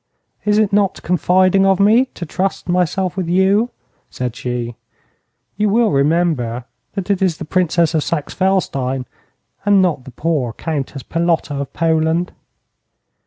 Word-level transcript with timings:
'Is 0.45 0.57
it 0.57 0.73
not 0.73 1.03
confiding 1.03 1.63
of 1.63 1.79
me 1.79 2.05
to 2.15 2.25
trust 2.25 2.67
myself 2.67 3.15
with 3.15 3.29
you?' 3.29 3.69
said 4.09 4.35
she. 4.35 4.75
'You 5.57 5.69
will 5.69 5.91
remember 5.91 6.65
that 6.93 7.11
it 7.11 7.21
is 7.21 7.37
the 7.37 7.45
Princess 7.45 7.93
of 7.93 8.01
Saxe 8.03 8.33
Felstein 8.33 9.05
and 9.63 9.79
not 9.79 10.05
the 10.05 10.11
poor 10.11 10.53
Countess 10.53 11.03
Palotta 11.03 11.53
of 11.53 11.71
Poland.' 11.73 12.31